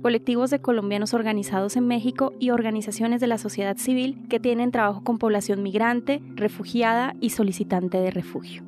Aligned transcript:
colectivos 0.00 0.50
de 0.50 0.60
colombianos 0.60 1.14
organizados 1.14 1.76
en 1.76 1.86
México 1.86 2.32
y 2.38 2.50
organizaciones 2.50 3.20
de 3.20 3.26
la 3.26 3.38
sociedad 3.38 3.76
civil 3.76 4.26
que 4.28 4.40
tienen 4.40 4.70
trabajo 4.70 5.04
con 5.04 5.18
población 5.18 5.62
migrante, 5.62 6.22
refugiada 6.34 7.14
y 7.20 7.30
solicitante 7.30 7.98
de 7.98 8.10
refugio. 8.10 8.64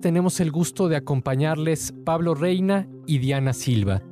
Tenemos 0.00 0.40
el 0.40 0.50
gusto 0.50 0.88
de 0.88 0.96
acompañarles 0.96 1.94
Pablo 2.04 2.34
Reina 2.34 2.86
y 3.06 3.18
Diana 3.18 3.52
Silva. 3.52 4.02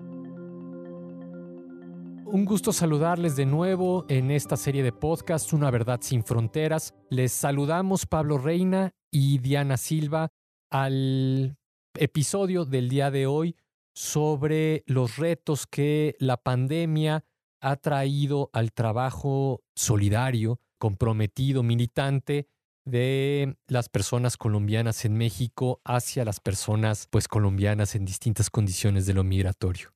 Un 2.25 2.47
gusto 2.47 2.73
saludarles 2.73 3.37
de 3.37 3.45
nuevo 3.45 4.07
en 4.09 4.31
esta 4.31 4.57
serie 4.57 4.83
de 4.83 4.91
podcasts 4.91 5.53
Una 5.53 5.71
Verdad 5.71 5.99
sin 6.01 6.25
Fronteras. 6.25 6.95
Les 7.11 7.31
saludamos 7.31 8.07
Pablo 8.07 8.39
Reina 8.39 8.93
y 9.11 9.37
Diana 9.37 9.77
Silva 9.77 10.31
al 10.71 11.59
episodio 11.95 12.65
del 12.65 12.89
día 12.89 13.11
de 13.11 13.27
hoy 13.27 13.55
sobre 13.95 14.85
los 14.87 15.17
retos 15.17 15.67
que 15.67 16.17
la 16.19 16.37
pandemia 16.37 17.25
ha 17.61 17.77
traído 17.77 18.51
al 18.53 18.73
trabajo 18.73 19.63
solidario, 19.75 20.61
comprometido, 20.79 21.63
militante 21.63 22.49
de 22.85 23.57
las 23.69 23.89
personas 23.89 24.37
colombianas 24.37 25.05
en 25.05 25.17
México 25.17 25.81
hacia 25.85 26.25
las 26.25 26.41
personas 26.41 27.07
pues 27.09 27.29
colombianas 27.29 27.95
en 27.95 28.05
distintas 28.05 28.51
condiciones 28.51 29.07
de 29.07 29.15
lo 29.15 29.23
migratorio. 29.23 29.95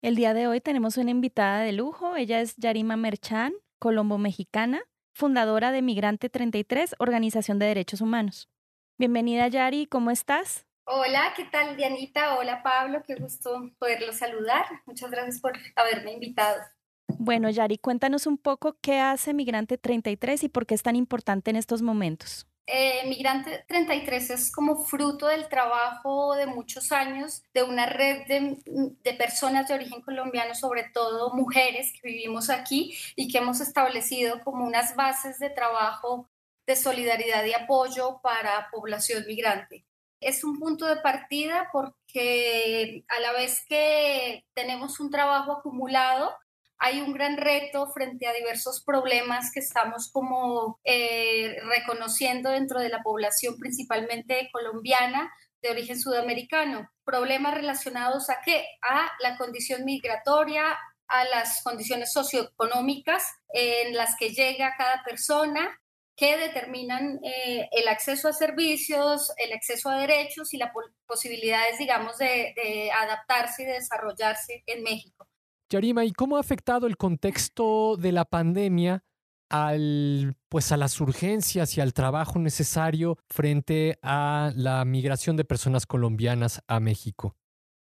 El 0.00 0.14
día 0.14 0.32
de 0.32 0.46
hoy 0.46 0.60
tenemos 0.60 0.96
una 0.96 1.10
invitada 1.10 1.62
de 1.62 1.72
lujo, 1.72 2.14
ella 2.14 2.40
es 2.40 2.54
Yarima 2.56 2.96
Merchan, 2.96 3.52
colombo-mexicana, 3.80 4.80
fundadora 5.12 5.72
de 5.72 5.82
Migrante 5.82 6.30
33, 6.30 6.94
Organización 7.00 7.58
de 7.58 7.66
Derechos 7.66 8.00
Humanos. 8.00 8.48
Bienvenida 8.96 9.48
Yari, 9.48 9.86
¿cómo 9.86 10.12
estás? 10.12 10.67
Hola, 10.90 11.34
¿qué 11.36 11.44
tal 11.44 11.76
Dianita? 11.76 12.38
Hola 12.38 12.62
Pablo, 12.62 13.02
qué 13.06 13.14
gusto 13.14 13.70
poderlo 13.78 14.10
saludar. 14.14 14.64
Muchas 14.86 15.10
gracias 15.10 15.38
por 15.38 15.52
haberme 15.76 16.12
invitado. 16.12 16.62
Bueno, 17.18 17.50
Yari, 17.50 17.76
cuéntanos 17.76 18.26
un 18.26 18.38
poco 18.38 18.78
qué 18.80 18.98
hace 18.98 19.34
Migrante 19.34 19.76
33 19.76 20.44
y 20.44 20.48
por 20.48 20.64
qué 20.64 20.74
es 20.74 20.82
tan 20.82 20.96
importante 20.96 21.50
en 21.50 21.56
estos 21.56 21.82
momentos. 21.82 22.46
Eh, 22.66 23.06
Migrante 23.06 23.66
33 23.68 24.30
es 24.30 24.50
como 24.50 24.76
fruto 24.76 25.26
del 25.26 25.50
trabajo 25.50 26.34
de 26.36 26.46
muchos 26.46 26.90
años 26.90 27.42
de 27.52 27.64
una 27.64 27.84
red 27.84 28.26
de, 28.26 28.56
de, 28.64 29.12
personas 29.12 29.68
de 29.68 29.74
origen 29.74 30.00
colombiano, 30.00 30.54
sobre 30.54 30.84
todo 30.84 31.34
mujeres 31.34 31.92
que 31.92 32.08
vivimos 32.08 32.48
aquí 32.48 32.96
y 33.14 33.30
que 33.30 33.38
hemos 33.38 33.60
establecido 33.60 34.42
como 34.42 34.64
unas 34.64 34.96
bases 34.96 35.38
de 35.38 35.50
trabajo 35.50 36.30
de 36.66 36.76
solidaridad 36.76 37.44
y 37.44 37.52
apoyo 37.52 38.20
para 38.22 38.70
población 38.70 39.24
migrante 39.26 39.84
es 40.20 40.44
un 40.44 40.58
punto 40.58 40.86
de 40.86 40.96
partida 40.96 41.68
porque 41.72 43.04
a 43.08 43.20
la 43.20 43.32
vez 43.32 43.64
que 43.68 44.44
tenemos 44.54 45.00
un 45.00 45.10
trabajo 45.10 45.52
acumulado, 45.52 46.34
hay 46.78 47.00
un 47.00 47.12
gran 47.12 47.36
reto 47.36 47.90
frente 47.90 48.26
a 48.26 48.32
diversos 48.32 48.82
problemas 48.84 49.50
que 49.52 49.60
estamos 49.60 50.10
como 50.12 50.78
eh, 50.84 51.56
reconociendo 51.64 52.50
dentro 52.50 52.80
de 52.80 52.88
la 52.88 53.02
población 53.02 53.56
principalmente 53.58 54.48
colombiana 54.52 55.32
de 55.60 55.70
origen 55.70 55.98
sudamericano. 56.00 56.88
Problemas 57.04 57.54
relacionados 57.54 58.30
a 58.30 58.38
qué? 58.44 58.64
A 58.82 59.10
la 59.20 59.36
condición 59.36 59.84
migratoria, 59.84 60.78
a 61.08 61.24
las 61.24 61.62
condiciones 61.62 62.12
socioeconómicas 62.12 63.24
en 63.52 63.96
las 63.96 64.14
que 64.16 64.30
llega 64.30 64.76
cada 64.76 65.02
persona, 65.02 65.80
que 66.18 66.36
determinan 66.36 67.20
eh, 67.22 67.68
el 67.70 67.86
acceso 67.86 68.26
a 68.26 68.32
servicios, 68.32 69.32
el 69.36 69.52
acceso 69.52 69.88
a 69.88 70.00
derechos 70.00 70.52
y 70.52 70.56
las 70.56 70.72
posibilidades, 71.06 71.78
digamos, 71.78 72.18
de, 72.18 72.90
adaptarse 72.90 73.62
y 73.62 73.66
de 73.66 73.74
desarrollarse 73.74 74.64
en 74.66 74.82
México. 74.82 75.28
Yarima, 75.70 76.04
¿y 76.04 76.12
cómo 76.12 76.36
ha 76.36 76.40
afectado 76.40 76.88
el 76.88 76.96
contexto 76.96 77.96
de 77.96 78.10
la 78.10 78.24
pandemia 78.24 79.04
al, 79.48 80.34
pues 80.48 80.72
a 80.72 80.76
las 80.76 81.00
urgencias 81.00 81.76
y 81.76 81.80
al 81.80 81.94
trabajo 81.94 82.40
necesario 82.40 83.16
frente 83.30 84.00
a 84.02 84.50
la 84.56 84.84
migración 84.84 85.36
de 85.36 85.44
personas 85.44 85.86
colombianas 85.86 86.64
a 86.66 86.80
México? 86.80 87.36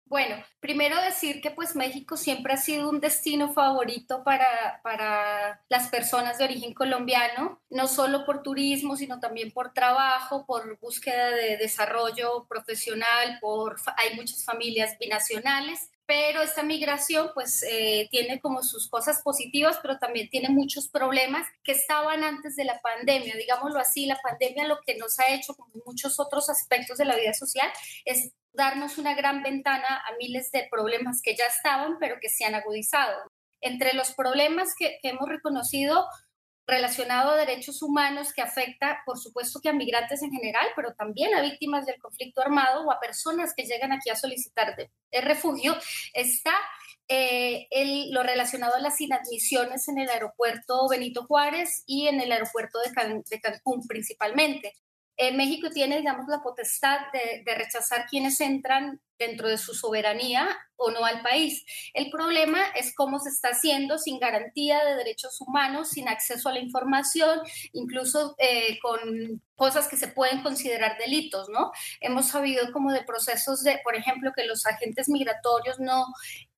Bueno, 0.06 0.38
primero 0.61 1.01
decir 1.01 1.41
que 1.41 1.51
pues 1.51 1.75
México 1.75 2.16
siempre 2.16 2.53
ha 2.53 2.57
sido 2.57 2.89
un 2.89 3.01
destino 3.01 3.51
favorito 3.51 4.23
para, 4.23 4.79
para 4.83 5.61
las 5.67 5.89
personas 5.89 6.38
de 6.38 6.45
origen 6.45 6.73
colombiano, 6.73 7.59
no 7.69 7.88
solo 7.88 8.25
por 8.25 8.44
turismo, 8.44 8.95
sino 8.95 9.19
también 9.19 9.51
por 9.51 9.73
trabajo, 9.73 10.45
por 10.45 10.79
búsqueda 10.79 11.31
de 11.31 11.57
desarrollo 11.57 12.45
profesional, 12.47 13.39
por 13.41 13.77
hay 13.97 14.16
muchas 14.16 14.45
familias 14.45 14.97
binacionales 14.99 15.89
pero 16.11 16.41
esta 16.41 16.61
migración 16.61 17.31
pues 17.33 17.63
eh, 17.63 18.09
tiene 18.11 18.41
como 18.41 18.63
sus 18.63 18.89
cosas 18.89 19.22
positivas, 19.22 19.79
pero 19.81 19.97
también 19.97 20.29
tiene 20.29 20.49
muchos 20.49 20.89
problemas 20.89 21.47
que 21.63 21.72
estaban 21.72 22.25
antes 22.25 22.57
de 22.57 22.66
la 22.66 22.81
pandemia, 22.81 23.38
digámoslo 23.38 23.79
así, 23.79 24.07
la 24.07 24.19
pandemia 24.22 24.67
lo 24.67 24.81
que 24.85 24.97
nos 24.97 25.17
ha 25.19 25.33
hecho, 25.33 25.55
como 25.55 25.72
muchos 25.85 26.19
otros 26.19 26.49
aspectos 26.49 26.97
de 26.97 27.05
la 27.05 27.16
vida 27.16 27.33
social, 27.33 27.69
es 28.03 28.33
darnos 28.53 28.97
una 28.97 29.16
gran 29.16 29.44
ventana 29.44 30.03
a 30.06 30.16
miles 30.17 30.51
de 30.51 30.67
problemas 30.69 31.22
que 31.22 31.35
ya 31.35 31.45
estaban, 31.45 31.97
pero 32.00 32.17
que 32.22 32.29
se 32.29 32.45
han 32.45 32.56
agudizado. 32.56 33.31
Entre 33.62 33.94
los 33.94 34.13
problemas 34.13 34.69
que, 34.78 35.00
hemos 35.03 35.29
reconocido 35.29 36.06
relacionado 36.67 37.31
a 37.31 37.38
derechos 37.38 37.81
humanos 37.81 38.34
que 38.34 38.41
afecta, 38.41 39.01
por 39.06 39.17
supuesto, 39.17 39.59
que 39.61 39.69
a 39.69 39.73
migrantes 39.73 40.22
en 40.22 40.31
general, 40.31 40.67
pero 40.75 40.94
también 40.94 41.34
a 41.34 41.41
víctimas 41.41 41.85
del 41.85 42.00
conflicto 42.00 42.41
armado 42.41 42.85
o 42.85 42.91
a 42.91 43.00
personas 43.00 43.53
que 43.56 43.66
llegan 43.66 43.91
aquí 43.91 44.09
a 44.09 44.16
solicitar 44.16 44.75
de, 44.75 44.90
refugio, 45.22 45.75
está 46.13 46.53
eh, 47.07 47.67
lo 48.11 48.23
relacionado 48.23 48.75
a 48.75 48.79
las 48.79 49.01
inadmisiones 49.01 49.88
en 49.90 50.00
el 50.00 50.09
aeropuerto 50.09 50.88
Benito 50.88 51.25
Juárez 51.25 51.84
y 51.85 52.07
en 52.07 52.22
el 52.22 52.31
aeropuerto 52.31 52.79
de, 52.79 53.22
de 53.29 53.41
Cancún 53.41 53.85
principalmente. 53.88 54.73
Eh, 55.17 55.35
México 55.35 55.69
tiene, 55.69 55.97
digamos, 55.97 56.27
la 56.27 56.41
potestad 56.41 56.99
de, 57.13 57.44
de, 57.45 57.55
rechazar 57.55 58.05
quienes 58.07 58.39
entran 58.41 58.99
dentro 59.17 59.47
de 59.47 59.57
su 59.57 59.73
soberanía 59.73 60.47
o 60.81 60.89
no 60.91 61.05
al 61.05 61.22
país. 61.22 61.63
El 61.94 62.09
problema 62.09 62.59
es 62.75 62.94
cómo 62.95 63.19
se 63.19 63.29
está 63.29 63.49
haciendo 63.49 63.99
sin 63.99 64.19
garantía 64.19 64.83
de 64.83 64.95
derechos 64.95 65.39
humanos, 65.39 65.89
sin 65.89 66.07
acceso 66.07 66.49
a 66.49 66.53
la 66.53 66.59
información, 66.59 67.39
incluso 67.73 68.35
eh, 68.39 68.79
con 68.81 69.41
cosas 69.55 69.88
que 69.88 69.95
se 69.97 70.07
pueden 70.07 70.41
considerar 70.41 70.97
delitos, 70.97 71.49
¿no? 71.49 71.72
Hemos 71.99 72.29
sabido 72.29 72.72
como 72.72 72.91
de 72.91 73.03
procesos 73.03 73.61
de, 73.61 73.79
por 73.83 73.95
ejemplo, 73.95 74.31
que 74.35 74.45
los 74.45 74.66
agentes 74.66 75.07
migratorios 75.07 75.79
no 75.79 76.07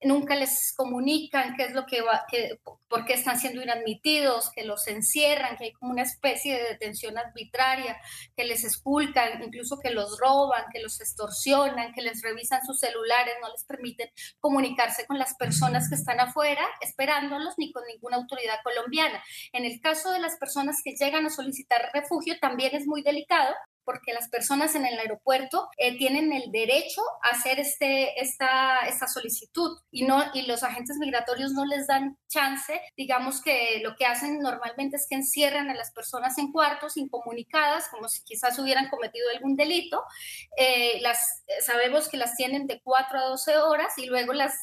nunca 0.06 0.36
les 0.36 0.74
comunican 0.76 1.56
qué 1.56 1.64
es 1.64 1.74
lo 1.74 1.86
que 1.86 2.02
va, 2.02 2.26
que, 2.30 2.60
por 2.88 3.06
qué 3.06 3.14
están 3.14 3.40
siendo 3.40 3.62
inadmitidos, 3.62 4.52
que 4.52 4.64
los 4.64 4.88
encierran, 4.88 5.58
que 5.58 5.66
hay 5.66 5.74
como 5.74 5.92
una 5.92 6.04
especie 6.04 6.56
de 6.56 6.70
detención 6.70 7.18
arbitraria, 7.18 7.98
que 8.36 8.44
les 8.44 8.64
esculcan, 8.64 9.42
incluso 9.44 9.80
que 9.80 9.92
los 9.92 10.20
roban, 10.20 10.66
que 10.72 10.82
los 10.82 11.00
extorsionan, 11.02 11.94
que 11.94 12.02
les 12.02 12.22
revisan 12.22 12.53
sus 12.62 12.80
celulares, 12.80 13.36
no 13.42 13.50
les 13.52 13.64
permiten 13.64 14.10
comunicarse 14.40 15.06
con 15.06 15.18
las 15.18 15.36
personas 15.36 15.90
que 15.90 15.96
están 15.96 16.20
afuera 16.20 16.66
esperándolos 16.82 17.56
ni 17.58 17.72
con 17.72 17.84
ninguna 17.86 18.18
autoridad 18.18 18.60
colombiana. 18.64 19.24
En 19.52 19.66
el 19.66 19.80
caso 19.82 20.12
de 20.12 20.20
las 20.20 20.38
personas 20.38 20.82
que 20.84 20.96
llegan 20.96 21.26
a 21.26 21.30
solicitar 21.30 21.90
refugio 21.94 22.36
también 22.40 22.76
es 22.76 22.86
muy 22.88 23.02
delicado 23.02 23.54
porque 23.86 24.14
las 24.14 24.30
personas 24.30 24.76
en 24.76 24.86
el 24.86 24.98
aeropuerto 24.98 25.70
eh, 25.78 25.98
tienen 25.98 26.34
el 26.34 26.52
derecho 26.52 27.02
a 27.24 27.36
hacer 27.36 27.60
este, 27.60 28.20
esta, 28.22 28.80
esta 28.88 29.08
solicitud 29.08 29.78
y, 29.92 30.06
no, 30.06 30.24
y 30.34 30.44
los 30.44 30.64
agentes 30.64 30.98
migratorios 30.98 31.52
no 31.52 31.66
les 31.66 31.88
dan 31.88 32.18
chance. 32.28 32.82
Digamos 32.98 33.42
que 33.42 33.80
lo 33.84 33.96
que 33.96 34.06
hacen 34.06 34.40
normalmente 34.40 34.98
es 34.98 35.08
que 35.10 35.16
encierran 35.16 35.70
a 35.70 35.76
las 35.76 35.92
personas 35.92 36.38
en 36.38 36.52
cuartos 36.52 36.98
incomunicadas, 36.98 37.88
como 37.90 38.08
si 38.08 38.24
quizás 38.24 38.58
hubieran 38.60 38.90
cometido 38.90 39.30
algún 39.30 39.56
delito. 39.56 40.04
Eh, 40.58 41.00
las, 41.02 41.44
sabemos 41.66 42.10
que 42.10 42.18
las 42.18 42.36
tienen 42.36 42.68
de 42.68 42.82
4 42.84 43.20
a 43.20 43.24
12 43.30 43.58
horas 43.58 43.98
y 43.98 44.06
luego 44.06 44.34
las 44.34 44.54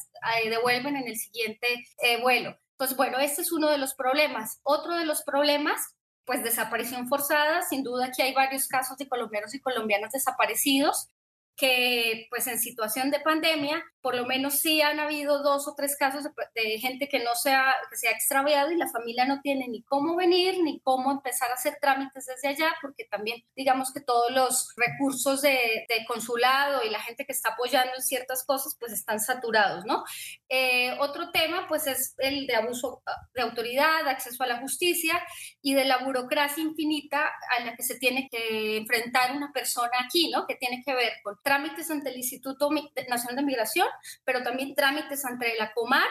eh, 0.43 0.49
devuelven 0.49 0.95
en 0.95 1.07
el 1.07 1.17
siguiente 1.17 1.85
vuelo. 2.21 2.57
Pues 2.77 2.95
bueno, 2.95 3.19
este 3.19 3.43
es 3.43 3.51
uno 3.51 3.69
de 3.69 3.77
los 3.77 3.93
problemas. 3.93 4.59
Otro 4.63 4.95
de 4.95 5.05
los 5.05 5.21
problemas 5.21 5.95
pues 6.25 6.43
desaparición 6.43 7.07
forzada, 7.07 7.63
sin 7.63 7.83
duda 7.83 8.11
que 8.15 8.23
hay 8.23 8.33
varios 8.33 8.67
casos 8.67 8.97
de 8.97 9.07
colombianos 9.07 9.53
y 9.53 9.59
colombianas 9.59 10.11
desaparecidos 10.11 11.09
que 11.55 12.27
pues 12.29 12.47
en 12.47 12.59
situación 12.59 13.11
de 13.11 13.19
pandemia 13.19 13.83
por 14.01 14.15
lo 14.15 14.25
menos 14.25 14.59
sí 14.59 14.81
han 14.81 14.99
habido 14.99 15.43
dos 15.43 15.67
o 15.67 15.75
tres 15.75 15.95
casos 15.95 16.23
de, 16.55 16.79
gente 16.79 17.07
que 17.07 17.19
no 17.19 17.35
se 17.35 17.51
ha, 17.51 17.75
que 17.89 17.97
se 17.97 18.07
ha 18.07 18.11
extraviado 18.11 18.71
y 18.71 18.77
la 18.77 18.87
familia 18.87 19.25
no 19.25 19.41
tiene 19.41 19.67
ni 19.67 19.83
cómo 19.83 20.15
venir 20.15 20.63
ni 20.63 20.79
cómo 20.79 21.11
empezar 21.11 21.51
a 21.51 21.55
hacer 21.55 21.77
trámites 21.79 22.25
desde 22.25 22.47
allá, 22.47 22.73
porque 22.81 23.05
también 23.05 23.43
digamos 23.55 23.93
que 23.93 24.01
todos 24.01 24.31
los 24.31 24.73
recursos 24.75 25.41
de, 25.41 25.85
consulado 26.07 26.83
y 26.83 26.89
la 26.89 26.99
gente 26.99 27.25
que 27.25 27.31
está 27.31 27.49
apoyando 27.49 27.93
en 27.95 28.01
ciertas 28.01 28.43
cosas 28.43 28.75
pues 28.79 28.91
están 28.91 29.19
saturados, 29.19 29.85
¿no? 29.85 30.03
Eh, 30.49 30.95
otro 30.99 31.31
tema 31.31 31.67
pues 31.67 31.85
es 31.87 32.15
el 32.17 32.47
de 32.47 32.55
abuso 32.55 33.03
de 33.35 33.41
autoridad, 33.41 34.07
acceso 34.07 34.43
a 34.43 34.47
la 34.47 34.59
justicia 34.59 35.21
y 35.61 35.73
de 35.73 35.85
la 35.85 35.99
burocracia 35.99 36.63
infinita 36.63 37.29
a 37.57 37.63
la 37.63 37.75
que 37.75 37.83
se 37.83 37.99
tiene 37.99 38.27
que 38.29 38.77
enfrentar 38.77 39.35
una 39.35 39.51
persona 39.51 39.91
aquí, 40.03 40.29
¿no? 40.29 40.47
Que 40.47 40.55
tiene 40.55 40.81
que 40.85 40.93
ver 40.95 41.13
con 41.23 41.37
trámites 41.43 41.89
ante 41.91 42.09
el 42.09 42.17
Instituto 42.17 42.69
Nacional 43.07 43.35
de 43.35 43.43
Migración, 43.43 43.87
pero 44.23 44.43
también 44.43 44.75
trámites 44.75 45.25
ante 45.25 45.55
la 45.57 45.73
Comar 45.73 46.07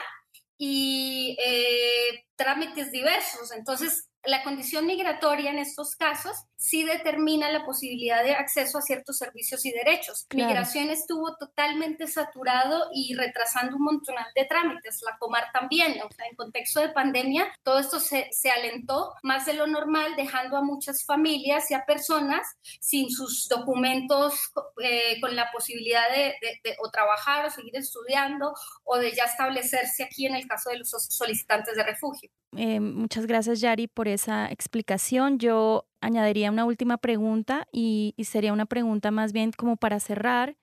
y 0.59 1.37
eh, 1.43 2.25
trámites 2.37 2.93
diversos. 2.93 3.53
Entonces, 3.53 4.09
la 4.25 4.43
condición 4.43 4.87
migratoria 4.87 5.51
en 5.51 5.59
estos 5.59 5.97
casos 5.97 6.37
sí 6.61 6.85
determina 6.85 7.51
la 7.51 7.65
posibilidad 7.65 8.23
de 8.23 8.35
acceso 8.35 8.79
a 8.79 8.83
ciertos 8.83 9.17
servicios 9.17 9.65
y 9.65 9.73
derechos. 9.73 10.27
Migración 10.35 10.91
estuvo 10.91 11.35
totalmente 11.37 12.07
saturado 12.07 12.91
y 12.93 13.15
retrasando 13.15 13.77
un 13.77 13.85
montón 13.85 14.15
de 14.35 14.45
trámites, 14.45 15.01
la 15.03 15.17
Comar 15.19 15.47
también, 15.55 15.93
o 16.03 16.13
sea, 16.13 16.27
en 16.27 16.37
contexto 16.37 16.81
de 16.81 16.91
pandemia, 16.91 17.51
todo 17.63 17.79
esto 17.79 17.99
se, 17.99 18.29
se 18.31 18.51
alentó 18.51 19.15
más 19.23 19.47
de 19.47 19.55
lo 19.55 19.67
normal, 19.67 20.15
dejando 20.17 20.59
a 20.59 20.63
muchas 20.63 21.05
familias 21.05 21.71
y 21.71 21.75
a 21.75 21.87
personas 21.87 22.47
sin 22.81 23.11
sus 23.11 23.49
documentos 23.49 24.53
eh, 24.83 25.19
con 25.21 25.35
la 25.35 25.51
posibilidad 25.53 26.11
de, 26.11 26.35
de, 26.63 26.77
o 26.85 26.91
trabajar 26.91 27.47
o 27.47 27.51
seguir 27.51 27.75
estudiando 27.77 28.53
o 28.85 28.99
de 28.99 29.13
ya 29.13 29.25
establecerse 29.25 30.05
aquí 30.05 30.27
en 30.27 30.35
el 30.35 30.47
caso 30.47 30.69
de 30.69 30.79
los 30.79 30.91
solicitantes 30.91 31.75
de 31.75 31.85
refugio. 31.85 32.31
Eh, 32.57 32.81
muchas 32.81 33.27
gracias, 33.27 33.61
Yari, 33.61 33.87
por 33.87 34.09
esa 34.09 34.51
explicación. 34.51 35.39
Yo 35.39 35.87
añadiría 36.01 36.51
una 36.51 36.65
última 36.65 36.99
pregunta 36.99 37.67
y, 37.73 38.15
sería 38.25 38.53
una 38.53 38.67
pregunta 38.67 39.11
más 39.11 39.33
bien 39.33 39.53
como 39.53 39.77
para 39.77 40.01
cerrar, 40.01 40.57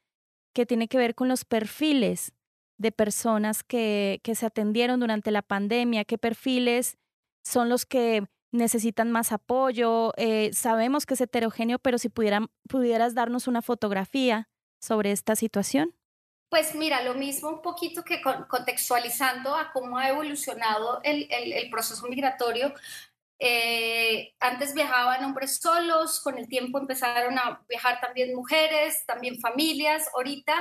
que 0.53 0.65
tiene 0.65 0.87
que 0.87 0.97
ver 0.97 1.15
con 1.15 1.27
los 1.27 1.45
perfiles 1.45 2.33
de 2.77 2.91
personas 2.91 3.63
que, 3.63 4.19
que 4.23 4.35
se 4.35 4.45
atendieron 4.45 4.99
durante 4.99 5.31
la 5.31 5.41
pandemia, 5.41 6.05
qué 6.05 6.17
perfiles 6.17 6.97
son 7.43 7.69
los 7.69 7.85
que 7.85 8.27
necesitan 8.51 9.11
más 9.11 9.31
apoyo. 9.31 10.13
Eh, 10.17 10.51
sabemos 10.53 11.05
que 11.05 11.13
es 11.13 11.21
heterogéneo, 11.21 11.79
pero 11.79 11.97
si 11.97 12.09
pudieras 12.09 13.13
darnos 13.13 13.47
una 13.47 13.61
fotografía 13.61 14.49
sobre 14.79 15.11
esta 15.11 15.35
situación. 15.35 15.93
Pues 16.49 16.75
mira, 16.75 17.03
lo 17.03 17.13
mismo 17.13 17.49
un 17.49 17.61
poquito 17.61 18.03
que 18.03 18.21
contextualizando 18.21 19.53
a 19.53 19.73
cómo 19.73 19.97
ha 19.97 20.07
evolucionado 20.07 21.01
el, 21.03 21.27
el, 21.29 21.69
proceso 21.69 22.07
migratorio. 22.07 22.73
Eh, 23.39 24.33
antes 24.39 24.73
viajaban 24.73 25.23
hombres 25.23 25.59
solos, 25.59 26.19
con 26.21 26.37
el 26.37 26.47
tiempo 26.47 26.79
empezaron 26.79 27.37
a 27.37 27.63
viajar 27.69 27.99
también 28.01 28.35
mujeres, 28.35 29.05
también 29.05 29.39
familias. 29.39 30.09
Ahorita 30.15 30.53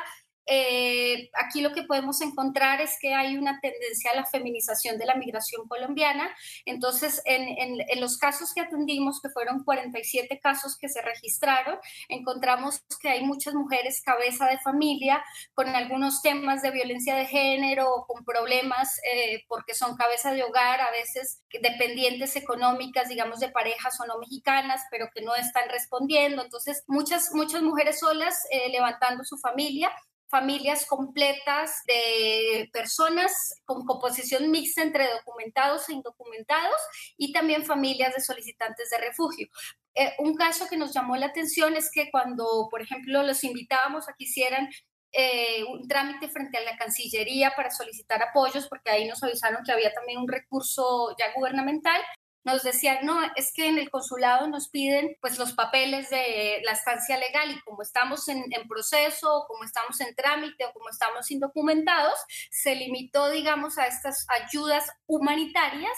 eh, 0.46 1.28
aquí 1.34 1.60
lo 1.60 1.72
que 1.72 1.82
podemos 1.82 2.20
encontrar 2.20 2.80
es 2.80 2.96
que 3.00 3.14
hay 3.14 3.36
una 3.36 3.58
tendencia 3.60 4.12
a 4.12 4.16
la 4.16 4.24
feminización 4.24 4.96
de 4.96 5.06
la 5.06 5.16
migración 5.16 5.66
colombiana. 5.66 6.30
Entonces, 6.64 7.20
en, 7.24 7.76
los 8.00 8.18
casos 8.18 8.52
que 8.54 8.60
atendimos, 8.60 9.20
que 9.20 9.30
fueron 9.30 9.64
47 9.64 10.38
casos 10.40 10.76
que 10.78 10.88
se 10.88 11.02
registraron, 11.02 11.78
encontramos 12.08 12.82
que 13.00 13.08
hay 13.08 13.24
muchas 13.24 13.54
mujeres 13.54 14.02
cabeza 14.02 14.46
de 14.46 14.58
familia 14.58 15.24
con 15.54 15.68
algunos 15.68 16.22
temas 16.22 16.62
de 16.62 16.70
violencia 16.70 17.16
de 17.16 17.26
género, 17.26 18.04
con 18.06 18.24
problemas 18.24 19.00
eh, 19.12 19.44
porque 19.48 19.74
son 19.74 19.96
cabeza 19.96 20.32
de 20.32 20.44
hogar, 20.44 20.80
a 20.80 20.90
veces 20.90 21.42
dependientes 21.60 22.36
económicas, 22.36 23.08
digamos, 23.08 23.40
de 23.40 23.50
parejas 23.50 23.98
o 24.00 24.06
no 24.06 24.18
mexicanas, 24.18 24.82
pero 24.90 25.08
que 25.12 25.22
no 25.22 25.34
están 25.34 25.68
respondiendo. 25.70 26.42
Entonces, 26.42 26.84
muchas, 26.86 27.32
muchas 27.32 27.62
mujeres 27.62 27.98
solas 27.98 28.44
eh, 28.50 28.68
levantando 28.70 29.24
su 29.24 29.38
familia 29.38 29.90
familias 30.28 30.86
completas 30.86 31.82
de 31.86 32.68
personas 32.72 33.32
con 33.64 33.84
composición 33.84 34.50
mixta 34.50 34.82
entre 34.82 35.08
documentados 35.08 35.88
e 35.88 35.94
indocumentados 35.94 36.80
y 37.16 37.32
también 37.32 37.64
familias 37.64 38.14
de 38.14 38.20
solicitantes 38.20 38.90
de 38.90 38.98
refugio. 38.98 39.48
Eh, 39.94 40.14
un 40.18 40.34
caso 40.34 40.66
que 40.68 40.76
nos 40.76 40.92
llamó 40.92 41.16
la 41.16 41.26
atención 41.26 41.74
es 41.74 41.90
que 41.90 42.10
cuando, 42.10 42.68
por 42.70 42.82
ejemplo, 42.82 43.22
los 43.22 43.44
invitábamos 43.44 44.08
a 44.08 44.14
que 44.14 44.24
hicieran 44.24 44.68
eh, 45.12 45.64
un 45.64 45.88
trámite 45.88 46.28
frente 46.28 46.58
a 46.58 46.64
la 46.64 46.76
Cancillería 46.76 47.52
para 47.56 47.70
solicitar 47.70 48.22
apoyos, 48.22 48.68
porque 48.68 48.90
ahí 48.90 49.08
nos 49.08 49.22
avisaron 49.22 49.64
que 49.64 49.72
había 49.72 49.94
también 49.94 50.18
un 50.18 50.28
recurso 50.28 51.16
ya 51.18 51.32
gubernamental, 51.34 52.00
nos 52.46 52.62
decían, 52.62 52.98
no, 53.02 53.18
es 53.34 53.52
que 53.52 53.66
en 53.66 53.76
el 53.76 53.90
consulado 53.90 54.46
nos 54.46 54.68
piden 54.68 55.16
pues 55.20 55.36
los 55.36 55.52
papeles 55.52 56.10
de 56.10 56.60
la 56.64 56.72
estancia 56.72 57.18
legal 57.18 57.50
y 57.50 57.60
como 57.62 57.82
estamos 57.82 58.28
en, 58.28 58.44
proceso, 58.68 59.46
como 59.48 59.64
estamos 59.64 60.00
en 60.00 60.14
trámite 60.14 60.64
o 60.64 60.72
como 60.72 60.88
estamos 60.88 61.28
indocumentados, 61.32 62.14
se 62.52 62.76
limitó, 62.76 63.30
digamos, 63.30 63.78
a 63.78 63.88
estas 63.88 64.26
ayudas 64.28 64.84
humanitarias 65.06 65.92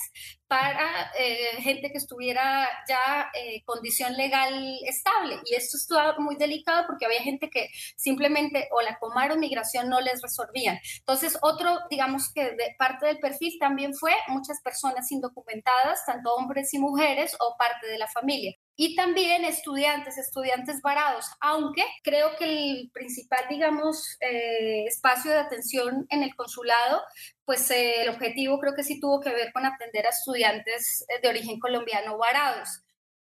para 0.49 1.13
eh, 1.19 1.61
gente 1.61 1.93
que 1.93 1.99
estuviera 1.99 2.69
ya 2.89 3.31
eh, 3.35 3.63
condición 3.65 4.15
legal 4.17 4.79
estable. 4.85 5.39
Y 5.45 5.55
esto 5.55 5.77
estaba 5.77 6.19
muy 6.19 6.37
delicado 6.37 6.87
porque 6.87 7.05
había 7.05 7.23
gente 7.23 7.51
que 7.51 7.69
simplemente 7.97 8.69
o 8.73 8.81
la 8.81 8.99
Comar 8.99 9.31
o 9.33 9.37
Migración 9.37 9.89
no 9.89 10.01
les 10.01 10.23
resolvían. 10.23 10.79
Entonces, 10.99 11.39
otro, 11.43 11.79
digamos 11.91 12.33
que 12.33 12.45
de 12.45 12.75
parte 12.79 13.07
del 13.07 13.19
perfil 13.19 13.59
también 13.61 13.95
fue 13.95 14.13
muchas 14.29 14.61
personas 14.63 15.11
indocumentadas, 15.13 16.05
tanto 16.07 16.35
hombres 16.35 16.73
y 16.75 16.79
mujeres 16.79 17.37
o 17.41 17.57
parte 17.57 17.87
de 17.87 17.99
la 17.99 18.09
familia 18.09 18.57
y 18.81 18.95
también 18.95 19.45
estudiantes, 19.45 20.19
estudiantes 20.19 20.81
varados, 20.83 21.27
aunque 21.41 21.83
creo 22.05 22.37
que 22.39 22.45
el 22.45 22.91
principal, 22.93 23.45
digamos, 23.51 24.17
eh, 24.21 24.85
espacio 24.87 25.33
de 25.33 25.39
atención 25.39 26.07
en 26.11 26.23
el 26.23 26.33
consulado, 26.37 27.03
pues 27.45 27.69
eh, 27.73 28.03
el 28.03 28.09
objetivo 28.11 28.61
creo 28.61 28.75
que 28.75 28.85
sí 28.85 29.01
tuvo 29.01 29.19
que 29.21 29.31
ver 29.31 29.53
con 29.53 29.67
atender 29.67 30.07
a 30.07 30.11
estudiantes 30.11 31.05
eh, 31.09 31.21
de 31.21 31.29
origen 31.29 31.59
colombiano 31.59 32.19
varados 32.19 32.69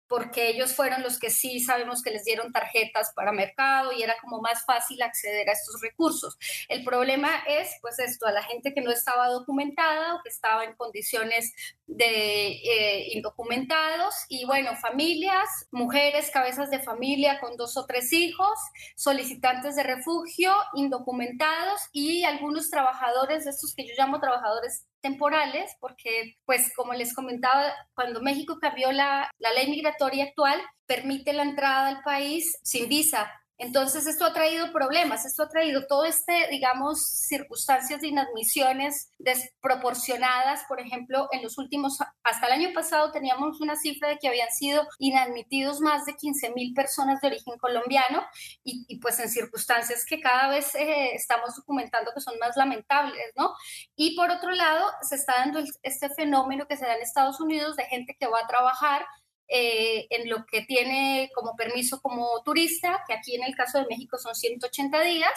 porque 0.07 0.49
ellos 0.49 0.75
fueron 0.75 1.03
los 1.03 1.19
que 1.19 1.29
sí 1.29 1.59
sabemos 1.59 2.01
que 2.01 2.11
les 2.11 2.23
dieron 2.23 2.51
tarjetas 2.51 3.11
para 3.15 3.31
mercado 3.31 3.91
y 3.91 4.03
era 4.03 4.15
como 4.21 4.41
más 4.41 4.65
fácil 4.65 5.01
acceder 5.01 5.49
a 5.49 5.53
estos 5.53 5.81
recursos. 5.81 6.37
El 6.69 6.83
problema 6.83 7.29
es, 7.47 7.69
pues 7.81 7.99
esto, 7.99 8.25
a 8.25 8.31
la 8.31 8.43
gente 8.43 8.73
que 8.73 8.81
no 8.81 8.91
estaba 8.91 9.27
documentada 9.29 10.15
o 10.15 10.21
que 10.23 10.29
estaba 10.29 10.63
en 10.63 10.75
condiciones 10.75 11.53
de 11.85 12.47
eh, 12.47 13.07
indocumentados 13.13 14.15
y 14.29 14.45
bueno, 14.45 14.75
familias, 14.75 15.47
mujeres, 15.71 16.29
cabezas 16.31 16.69
de 16.69 16.79
familia 16.79 17.39
con 17.39 17.55
dos 17.55 17.77
o 17.77 17.85
tres 17.85 18.11
hijos, 18.13 18.57
solicitantes 18.95 19.75
de 19.75 19.83
refugio, 19.83 20.53
indocumentados 20.73 21.81
y 21.91 22.23
algunos 22.23 22.69
trabajadores, 22.69 23.47
estos 23.47 23.73
que 23.73 23.85
yo 23.85 23.93
llamo 23.97 24.19
trabajadores 24.19 24.85
temporales, 25.01 25.71
porque 25.79 26.35
pues 26.45 26.73
como 26.75 26.93
les 26.93 27.13
comentaba, 27.13 27.73
cuando 27.93 28.21
México 28.21 28.57
cambió 28.59 28.91
la, 28.91 29.29
la 29.39 29.53
ley 29.53 29.69
migratoria 29.69 30.25
actual, 30.25 30.59
permite 30.85 31.33
la 31.33 31.43
entrada 31.43 31.87
al 31.87 32.01
país 32.03 32.57
sin 32.63 32.89
visa 32.89 33.31
entonces, 33.59 34.05
esto 34.05 34.23
ha 34.23 34.33
traído 34.33 34.71
problemas, 34.71 35.25
esto 35.25 35.41
ha 35.41 35.49
traído 35.49 35.87
todo 35.87 36.05
este, 36.05 36.47
digamos, 36.51 37.03
circunstancias 37.03 38.01
de 38.01 38.09
inadmisiones 38.09 39.11
desproporcionadas. 39.17 40.63
Por 40.67 40.79
ejemplo, 40.79 41.27
en 41.31 41.41
los 41.41 41.57
últimos, 41.57 41.97
hasta 42.23 42.45
el 42.45 42.53
año 42.53 42.69
pasado 42.71 43.11
teníamos 43.11 43.59
una 43.59 43.75
cifra 43.75 44.09
de 44.09 44.19
que 44.19 44.27
habían 44.27 44.51
sido 44.51 44.87
inadmitidos 44.99 45.81
más 45.81 46.05
de 46.05 46.13
15 46.13 46.51
mil 46.51 46.75
personas 46.75 47.19
de 47.19 47.29
origen 47.29 47.57
colombiano 47.57 48.23
y, 48.63 48.99
pues 48.99 49.19
en 49.19 49.29
circunstancias 49.29 50.05
que 50.05 50.19
cada 50.19 50.49
vez 50.49 50.75
eh, 50.75 51.15
estamos 51.15 51.55
documentando 51.55 52.11
que 52.13 52.21
son 52.21 52.37
más 52.39 52.55
lamentables, 52.57 53.33
¿no? 53.35 53.55
Y 53.95 54.15
por 54.15 54.29
otro 54.29 54.51
lado, 54.51 54.85
se 55.01 55.15
está 55.15 55.33
dando 55.39 55.63
este 55.81 56.09
fenómeno 56.11 56.67
que 56.67 56.77
se 56.77 56.85
da 56.85 56.95
en 56.95 57.01
Estados 57.01 57.39
Unidos 57.39 57.75
de 57.75 57.85
gente 57.85 58.15
que 58.19 58.27
va 58.27 58.41
a 58.41 58.47
trabajar 58.47 59.03
eh, 59.47 60.07
en 60.09 60.29
lo 60.29 60.45
que 60.45 60.61
tiene 60.61 61.29
como 61.33 61.55
permiso 61.55 62.01
como 62.01 62.41
turista, 62.43 63.03
que 63.07 63.13
aquí 63.13 63.35
en 63.35 63.43
el 63.43 63.55
caso 63.55 63.79
de 63.79 63.87
México 63.89 64.17
son 64.17 64.35
180 64.35 65.01
días, 65.01 65.33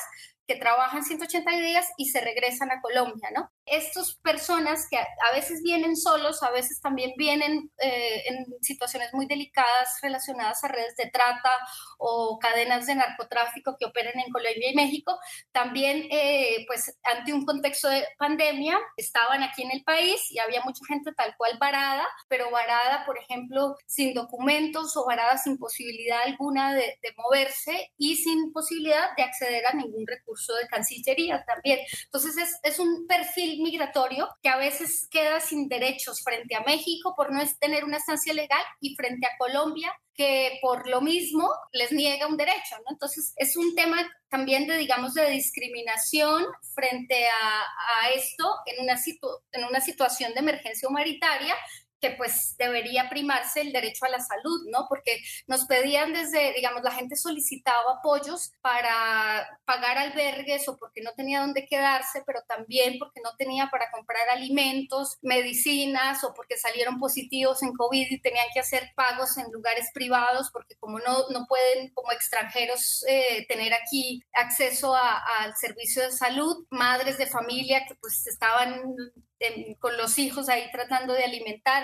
que 0.50 0.56
trabajan 0.56 1.04
180 1.04 1.48
días 1.58 1.86
y 1.96 2.08
se 2.08 2.20
regresan 2.20 2.72
a 2.72 2.80
Colombia, 2.80 3.30
¿no? 3.32 3.52
estas 3.70 4.16
personas 4.16 4.88
que 4.90 4.98
a, 4.98 5.32
veces 5.32 5.62
vienen 5.62 5.96
solos, 5.96 6.42
a 6.42 6.50
veces 6.50 6.80
también 6.80 7.12
vienen 7.16 7.70
eh, 7.78 8.22
en 8.26 8.46
situaciones 8.62 9.14
muy 9.14 9.26
delicadas 9.26 10.00
relacionadas 10.02 10.64
a 10.64 10.68
redes 10.68 10.96
de 10.96 11.08
trata 11.08 11.50
o 11.98 12.38
cadenas 12.40 12.86
de 12.86 12.96
narcotráfico 12.96 13.76
que 13.78 13.86
operan 13.86 14.18
en 14.18 14.32
Colombia 14.32 14.72
y 14.72 14.74
México, 14.74 15.16
también 15.52 16.08
eh, 16.10 16.64
pues 16.66 16.98
ante 17.04 17.32
un 17.32 17.46
contexto 17.46 17.88
de 17.88 18.04
pandemia 18.18 18.76
estaban 18.96 19.44
aquí 19.44 19.62
en 19.62 19.70
el 19.70 19.84
país 19.84 20.30
y 20.32 20.40
había 20.40 20.62
mucha 20.62 20.84
gente 20.88 21.12
tal 21.12 21.36
cual 21.36 21.56
varada, 21.58 22.06
pero 22.28 22.50
varada, 22.50 23.06
por 23.06 23.18
ejemplo, 23.18 23.76
sin 23.86 24.14
documentos 24.14 24.96
o 24.96 25.06
varada 25.06 25.38
sin 25.38 25.58
posibilidad 25.58 26.22
alguna 26.22 26.74
de, 26.74 26.98
de 27.00 27.14
moverse 27.16 27.92
y 27.96 28.16
sin 28.16 28.52
posibilidad 28.52 29.14
de 29.16 29.22
acceder 29.22 29.64
a 29.66 29.74
ningún 29.74 30.06
recurso 30.08 30.39
de 30.48 30.66
Cancillería 30.68 31.44
también. 31.46 31.80
Entonces 32.04 32.36
es, 32.36 32.58
es 32.62 32.78
un 32.78 33.06
perfil 33.06 33.62
migratorio 33.62 34.28
que 34.42 34.48
a 34.48 34.56
veces 34.56 35.08
queda 35.10 35.40
sin 35.40 35.68
derechos 35.68 36.22
frente 36.22 36.54
a 36.56 36.62
México 36.62 37.14
por 37.16 37.32
no 37.32 37.42
tener 37.58 37.84
una 37.84 37.98
estancia 37.98 38.32
legal 38.32 38.62
y 38.80 38.94
frente 38.94 39.26
a 39.26 39.36
Colombia 39.38 39.92
que 40.14 40.58
por 40.60 40.86
lo 40.88 41.00
mismo 41.00 41.48
les 41.72 41.92
niega 41.92 42.26
un 42.26 42.36
derecho, 42.36 42.76
¿no? 42.84 42.90
Entonces 42.90 43.32
es 43.36 43.56
un 43.56 43.74
tema 43.74 44.06
también 44.28 44.66
de, 44.66 44.76
digamos, 44.76 45.14
de 45.14 45.30
discriminación 45.30 46.44
frente 46.74 47.26
a, 47.26 47.62
a 47.62 48.10
esto 48.10 48.44
en 48.66 48.84
una, 48.84 49.00
en 49.52 49.64
una 49.64 49.80
situación 49.80 50.34
de 50.34 50.40
emergencia 50.40 50.88
humanitaria 50.88 51.54
que 52.00 52.10
pues 52.12 52.56
debería 52.56 53.08
primarse 53.08 53.60
el 53.60 53.72
derecho 53.72 54.04
a 54.04 54.08
la 54.08 54.20
salud, 54.20 54.66
¿no? 54.70 54.86
Porque 54.88 55.20
nos 55.46 55.66
pedían 55.66 56.12
desde, 56.12 56.52
digamos, 56.54 56.82
la 56.82 56.92
gente 56.92 57.16
solicitaba 57.16 57.98
apoyos 57.98 58.52
para 58.60 59.58
pagar 59.64 59.98
albergues 59.98 60.66
o 60.68 60.76
porque 60.76 61.02
no 61.02 61.12
tenía 61.12 61.40
dónde 61.40 61.66
quedarse, 61.66 62.22
pero 62.26 62.42
también 62.48 62.98
porque 62.98 63.20
no 63.22 63.36
tenía 63.36 63.68
para 63.70 63.90
comprar 63.90 64.28
alimentos, 64.30 65.18
medicinas 65.22 66.24
o 66.24 66.32
porque 66.34 66.56
salieron 66.56 66.98
positivos 66.98 67.62
en 67.62 67.74
COVID 67.74 68.06
y 68.10 68.20
tenían 68.20 68.46
que 68.54 68.60
hacer 68.60 68.90
pagos 68.94 69.36
en 69.36 69.50
lugares 69.52 69.90
privados 69.92 70.50
porque 70.52 70.76
como 70.76 70.98
no, 70.98 71.28
no 71.30 71.46
pueden 71.46 71.90
como 71.94 72.12
extranjeros 72.12 73.04
eh, 73.08 73.46
tener 73.48 73.74
aquí 73.74 74.22
acceso 74.32 74.94
al 74.94 75.56
servicio 75.56 76.02
de 76.02 76.12
salud, 76.12 76.66
madres 76.70 77.18
de 77.18 77.26
familia 77.26 77.84
que 77.86 77.94
pues 77.96 78.26
estaban 78.26 78.82
con 79.78 79.96
los 79.96 80.18
hijos 80.18 80.48
ahí 80.48 80.70
tratando 80.70 81.14
de 81.14 81.24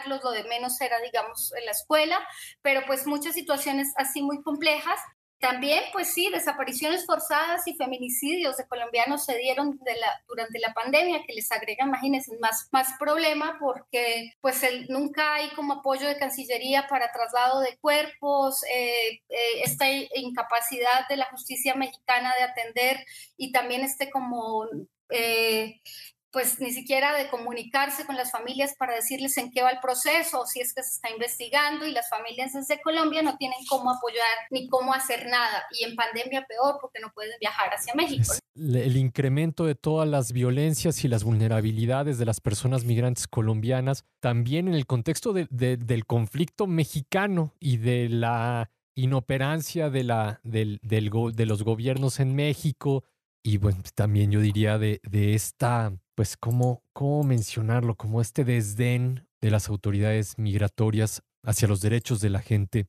lo 0.06 0.18
de 0.30 0.44
menos 0.44 0.80
era, 0.80 1.00
digamos, 1.00 1.52
en 1.58 1.64
la 1.64 1.72
escuela, 1.72 2.18
pero 2.62 2.82
pues 2.86 3.06
muchas 3.06 3.34
situaciones 3.34 3.92
así 3.96 4.22
muy 4.22 4.42
complejas. 4.42 5.00
También, 5.38 5.84
pues 5.92 6.14
sí, 6.14 6.30
desapariciones 6.30 7.04
forzadas 7.04 7.68
y 7.68 7.74
feminicidios 7.74 8.56
de 8.56 8.66
colombianos 8.66 9.26
se 9.26 9.36
dieron 9.36 9.78
de 9.84 9.94
la, 9.94 10.08
durante 10.26 10.58
la 10.58 10.72
pandemia, 10.72 11.24
que 11.26 11.34
les 11.34 11.52
agrega, 11.52 11.84
imagínense, 11.84 12.38
más, 12.38 12.68
más 12.72 12.88
problema 12.98 13.58
porque 13.60 14.32
pues 14.40 14.62
el, 14.62 14.86
nunca 14.88 15.34
hay 15.34 15.50
como 15.50 15.74
apoyo 15.74 16.08
de 16.08 16.16
Cancillería 16.16 16.86
para 16.88 17.12
traslado 17.12 17.60
de 17.60 17.76
cuerpos, 17.76 18.64
eh, 18.64 19.20
eh, 19.28 19.60
esta 19.62 19.86
incapacidad 19.90 21.06
de 21.08 21.18
la 21.18 21.26
justicia 21.26 21.74
mexicana 21.74 22.32
de 22.38 22.44
atender 22.44 23.04
y 23.36 23.52
también 23.52 23.82
este 23.82 24.10
como 24.10 24.66
eh, 25.10 25.80
pues 26.30 26.60
ni 26.60 26.70
siquiera 26.70 27.16
de 27.16 27.28
comunicarse 27.28 28.04
con 28.04 28.16
las 28.16 28.30
familias 28.30 28.74
para 28.78 28.94
decirles 28.94 29.36
en 29.38 29.50
qué 29.50 29.62
va 29.62 29.70
el 29.70 29.80
proceso 29.80 30.40
o 30.40 30.46
si 30.46 30.60
es 30.60 30.74
que 30.74 30.82
se 30.82 30.96
está 30.96 31.10
investigando 31.10 31.86
y 31.86 31.92
las 31.92 32.08
familias 32.08 32.52
desde 32.52 32.80
Colombia 32.80 33.22
no 33.22 33.36
tienen 33.36 33.58
cómo 33.68 33.90
apoyar 33.90 34.24
ni 34.50 34.68
cómo 34.68 34.92
hacer 34.92 35.26
nada 35.26 35.64
y 35.72 35.84
en 35.84 35.96
pandemia 35.96 36.44
peor 36.46 36.78
porque 36.80 37.00
no 37.00 37.10
pueden 37.14 37.32
viajar 37.40 37.70
hacia 37.72 37.94
México. 37.94 38.34
El 38.54 38.96
incremento 38.96 39.64
de 39.64 39.74
todas 39.74 40.08
las 40.08 40.32
violencias 40.32 41.04
y 41.04 41.08
las 41.08 41.24
vulnerabilidades 41.24 42.18
de 42.18 42.26
las 42.26 42.40
personas 42.40 42.84
migrantes 42.84 43.26
colombianas, 43.26 44.04
también 44.20 44.68
en 44.68 44.74
el 44.74 44.86
contexto 44.86 45.32
del 45.32 46.06
conflicto 46.06 46.66
mexicano 46.66 47.54
y 47.60 47.78
de 47.78 48.08
la 48.08 48.70
inoperancia 48.94 49.90
de, 49.90 50.04
la, 50.04 50.40
del, 50.42 50.80
de 50.82 51.46
los 51.46 51.62
gobiernos 51.62 52.18
en 52.18 52.34
México 52.34 53.04
y 53.46 53.58
bueno, 53.58 53.78
también 53.94 54.32
yo 54.32 54.40
diría 54.40 54.76
de, 54.76 55.00
de 55.04 55.34
esta 55.34 55.96
pues, 56.16 56.36
¿cómo, 56.36 56.82
¿cómo 56.94 57.22
mencionarlo? 57.22 57.94
Como 57.94 58.20
este 58.20 58.44
desdén 58.44 59.28
de 59.40 59.50
las 59.50 59.68
autoridades 59.68 60.38
migratorias 60.38 61.22
hacia 61.44 61.68
los 61.68 61.82
derechos 61.82 62.20
de 62.20 62.30
la 62.30 62.40
gente. 62.40 62.86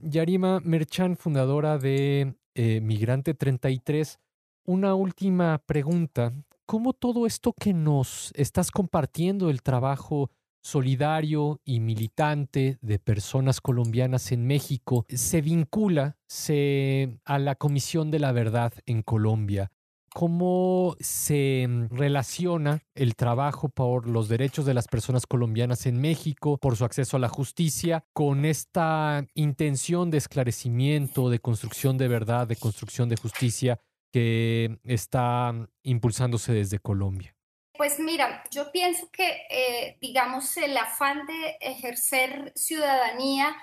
Yarima 0.00 0.60
Merchan, 0.60 1.16
fundadora 1.16 1.78
de 1.78 2.34
eh, 2.54 2.80
Migrante 2.80 3.34
33, 3.34 4.18
una 4.66 4.94
última 4.96 5.58
pregunta. 5.64 6.32
¿Cómo 6.66 6.92
todo 6.92 7.24
esto 7.24 7.52
que 7.52 7.72
nos 7.72 8.32
estás 8.34 8.72
compartiendo, 8.72 9.48
el 9.48 9.62
trabajo 9.62 10.30
solidario 10.62 11.60
y 11.64 11.78
militante 11.78 12.78
de 12.82 12.98
personas 12.98 13.60
colombianas 13.60 14.32
en 14.32 14.46
México, 14.46 15.06
se 15.08 15.40
vincula 15.40 16.16
se, 16.26 17.20
a 17.24 17.38
la 17.38 17.54
Comisión 17.54 18.10
de 18.10 18.18
la 18.18 18.32
Verdad 18.32 18.72
en 18.86 19.02
Colombia? 19.02 19.70
Cómo 20.20 20.96
se 21.00 21.66
mm, 21.66 21.96
relaciona 21.96 22.82
el 22.94 23.16
trabajo 23.16 23.70
por 23.70 24.06
los 24.06 24.28
derechos 24.28 24.66
de 24.66 24.74
las 24.74 24.86
personas 24.86 25.24
colombianas 25.26 25.86
en 25.86 25.98
México, 25.98 26.58
por 26.58 26.76
su 26.76 26.84
acceso 26.84 27.16
a 27.16 27.20
la 27.20 27.30
justicia, 27.30 28.04
con 28.12 28.44
esta 28.44 29.24
intención 29.32 30.10
de 30.10 30.18
esclarecimiento, 30.18 31.30
de 31.30 31.38
construcción 31.38 31.96
de 31.96 32.08
verdad, 32.08 32.46
de 32.46 32.56
construcción 32.56 33.08
de 33.08 33.16
justicia 33.16 33.80
que 34.12 34.78
está 34.84 35.52
mm, 35.52 35.68
impulsándose 35.84 36.52
desde 36.52 36.80
Colombia. 36.80 37.34
Pues 37.78 37.98
mira, 37.98 38.44
yo 38.50 38.70
pienso 38.72 39.08
que, 39.10 39.46
eh, 39.48 39.96
digamos, 40.02 40.54
el 40.58 40.76
afán 40.76 41.24
de 41.26 41.56
ejercer 41.62 42.52
ciudadanía 42.54 43.56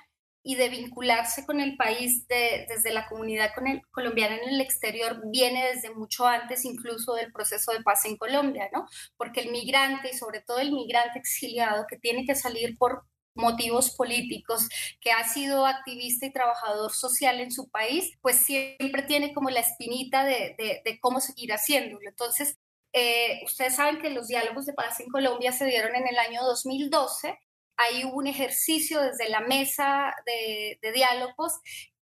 y 0.47 0.55
de 0.55 0.69
vincularse 0.69 1.45
con 1.45 1.59
el 1.59 1.75
país 1.75 2.25
desde 2.29 2.93
la 2.93 3.05
comunidad 3.09 3.51
con 3.53 3.67
el, 3.67 3.81
colombiana 3.91 4.37
en 4.37 4.47
el 4.47 4.61
exterior 4.61 5.21
viene 5.25 5.73
desde 5.73 5.93
mucho 5.93 6.25
antes 6.25 6.63
incluso 6.63 7.15
del 7.15 7.33
proceso 7.33 7.73
de 7.73 7.83
paz 7.83 8.05
en 8.05 8.15
Colombia, 8.15 8.69
¿no? 8.71 8.85
Porque 9.17 9.41
el 9.41 9.51
migrante 9.51 10.11
y 10.13 10.17
sobre 10.17 10.39
todo 10.39 10.59
el 10.59 10.71
migrante 10.71 11.19
exiliado 11.19 11.85
que 11.85 11.97
tiene 11.97 12.25
que 12.25 12.33
salir 12.33 12.77
por 12.77 13.03
motivos 13.35 13.93
políticos, 13.93 14.69
que 15.01 15.11
ha 15.11 15.27
sido 15.27 15.65
activista 15.65 16.25
y 16.25 16.31
trabajador 16.31 16.93
social 16.93 17.41
en 17.41 17.51
su 17.51 17.69
país, 17.69 18.13
pues 18.21 18.37
siempre 18.37 19.01
tiene 19.01 19.33
como 19.33 19.49
la 19.49 19.59
espinita 19.59 20.23
de, 20.23 20.55
de, 20.57 20.99
cómo 21.01 21.19
seguir 21.19 21.51
haciéndolo. 21.51 22.07
Entonces, 22.07 22.57
eh, 22.93 23.41
ustedes 23.43 23.75
saben 23.75 23.99
que 24.01 24.11
los 24.11 24.29
diálogos 24.29 24.65
de 24.65 24.73
paz 24.73 25.01
en 25.01 25.09
Colombia 25.09 25.51
se 25.51 25.65
dieron 25.65 25.93
en 25.93 26.07
el 26.07 26.17
año 26.17 26.41
2012 26.43 27.37
Ahí 27.77 28.03
un 28.03 28.27
ejercicio 28.27 29.01
desde 29.01 29.29
la 29.29 29.41
mesa 29.41 30.13
de, 30.25 30.79
diálogos 30.91 31.53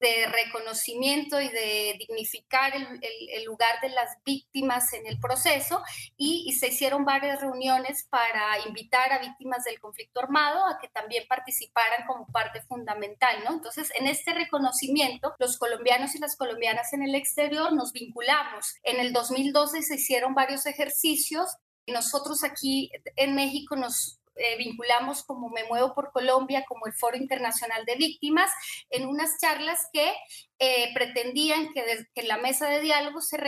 de 0.00 0.26
reconocimiento 0.26 1.40
y 1.40 1.48
de 1.48 1.96
dignificar 1.98 2.72
el, 2.74 3.44
lugar 3.44 3.80
de 3.82 3.88
las 3.88 4.16
víctimas 4.24 4.92
en 4.92 5.08
el 5.08 5.18
proceso 5.18 5.82
y, 6.16 6.52
se 6.52 6.68
hicieron 6.68 7.04
varias 7.04 7.40
reuniones 7.40 8.06
para 8.08 8.64
invitar 8.66 9.12
a 9.12 9.18
víctimas 9.18 9.64
del 9.64 9.80
conflicto 9.80 10.20
armado 10.20 10.64
a 10.66 10.78
que 10.78 10.88
también 10.88 11.24
participaran 11.28 12.06
como 12.06 12.26
parte 12.28 12.62
fundamental, 12.62 13.42
¿no? 13.44 13.54
Entonces, 13.54 13.90
en 13.98 14.06
este 14.06 14.34
reconocimiento, 14.34 15.34
los 15.40 15.58
colombianos 15.58 16.14
y 16.14 16.20
las 16.20 16.36
colombianas 16.36 16.92
en 16.92 17.02
el 17.02 17.16
exterior 17.16 17.72
nos 17.72 17.92
vinculamos. 17.92 18.76
En 18.84 19.00
el 19.00 19.12
2012 19.12 19.82
se 19.82 19.96
hicieron 19.96 20.34
varios 20.34 20.66
ejercicios 20.66 21.56
y 21.86 21.92
nosotros 21.92 22.44
aquí 22.44 22.90
en 23.16 23.34
México 23.34 23.74
nos 23.74 24.20
eh, 24.38 24.56
vinculamos 24.56 25.24
como 25.24 25.48
Me 25.50 25.64
Muevo 25.64 25.94
por 25.94 26.12
Colombia, 26.12 26.64
como 26.68 26.86
el 26.86 26.92
Foro 26.92 27.16
Internacional 27.16 27.84
de 27.84 27.96
Víctimas, 27.96 28.50
en 28.90 29.06
unas 29.06 29.38
charlas 29.40 29.88
que 29.92 30.12
eh, 30.58 30.92
pretendían 30.94 31.72
que, 31.72 32.06
en 32.14 32.28
la 32.28 32.38
mesa 32.38 32.68
de 32.68 32.80
diálogo 32.80 33.20
se, 33.20 33.38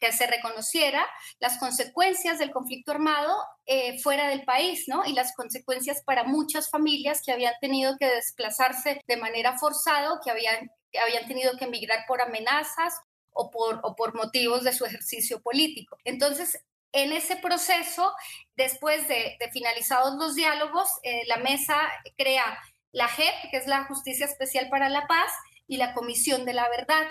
que 0.00 0.12
se 0.12 0.26
reconociera 0.26 1.06
las 1.40 1.58
consecuencias 1.58 2.38
del 2.38 2.50
conflicto 2.50 2.92
armado 2.92 3.36
eh, 3.66 3.98
fuera 4.00 4.28
del 4.28 4.44
país, 4.44 4.84
¿no? 4.88 5.04
Y 5.06 5.12
las 5.12 5.34
consecuencias 5.34 6.02
para 6.04 6.24
muchas 6.24 6.70
familias 6.70 7.22
que 7.24 7.32
habían 7.32 7.54
tenido 7.60 7.96
que 7.98 8.06
desplazarse 8.06 9.00
de 9.06 9.16
manera 9.16 9.58
forzada, 9.58 10.20
que 10.24 10.30
habían, 10.30 10.70
que 10.90 10.98
habían 10.98 11.26
tenido 11.26 11.56
que 11.56 11.64
emigrar 11.66 12.04
por 12.08 12.20
amenazas 12.20 12.94
o 13.32 13.50
por, 13.50 13.80
o 13.82 13.94
por 13.94 14.14
motivos 14.14 14.64
de 14.64 14.72
su 14.72 14.84
ejercicio 14.84 15.40
político. 15.40 15.96
Entonces, 16.04 16.62
en 16.92 17.12
ese 17.12 17.36
proceso, 17.36 18.12
después 18.56 19.08
de, 19.08 19.38
finalizados 19.52 20.14
los 20.16 20.34
diálogos, 20.34 20.88
eh, 21.02 21.22
la 21.26 21.38
mesa 21.38 21.76
crea 22.16 22.58
la 22.92 23.08
JEP, 23.08 23.50
que 23.50 23.56
es 23.56 23.66
la 23.66 23.84
Justicia 23.84 24.26
Especial 24.26 24.68
para 24.68 24.88
la 24.88 25.06
Paz, 25.06 25.32
y 25.66 25.78
la 25.78 25.94
Comisión 25.94 26.44
de 26.44 26.52
la 26.52 26.68
Verdad. 26.68 27.06